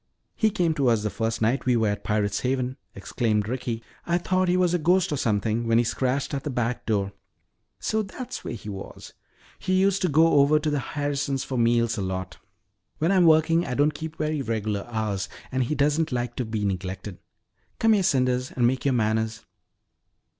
"He 0.33 0.49
came 0.49 0.73
to 0.73 0.87
us 0.87 1.03
the 1.03 1.11
first 1.11 1.43
night 1.43 1.67
we 1.67 1.75
were 1.77 1.89
at 1.89 2.03
Pirate's 2.03 2.39
Haven," 2.39 2.75
explained 2.95 3.47
Ricky. 3.47 3.83
"I 4.03 4.17
thought 4.17 4.47
he 4.47 4.57
was 4.57 4.73
a 4.73 4.79
ghost 4.79 5.11
or 5.11 5.15
something 5.15 5.67
when 5.67 5.77
he 5.77 5.83
scratched 5.83 6.33
at 6.33 6.43
the 6.43 6.49
back 6.49 6.87
door." 6.87 7.11
"So 7.79 8.01
that's 8.01 8.43
where 8.43 8.55
he 8.55 8.67
was. 8.67 9.13
He 9.59 9.73
used 9.79 10.01
to 10.01 10.09
go 10.09 10.39
over 10.39 10.57
to 10.57 10.71
the 10.71 10.79
Harrisons' 10.79 11.43
for 11.43 11.55
meals 11.55 11.99
a 11.99 12.01
lot. 12.01 12.39
When 12.97 13.11
I'm 13.11 13.27
working 13.27 13.63
I 13.63 13.75
don't 13.75 13.93
keep 13.93 14.15
very 14.17 14.41
regular 14.41 14.87
hours 14.89 15.29
and 15.51 15.65
he 15.65 15.75
doesn't 15.75 16.11
like 16.11 16.35
to 16.37 16.45
be 16.45 16.65
neglected. 16.65 17.19
Come 17.77 17.93
here, 17.93 18.01
Cinders, 18.01 18.49
and 18.49 18.65
make 18.65 18.85
your 18.85 18.95
manners." 18.95 19.45